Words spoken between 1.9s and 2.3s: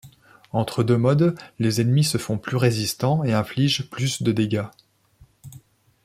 se